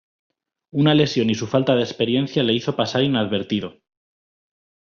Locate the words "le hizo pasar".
2.41-3.03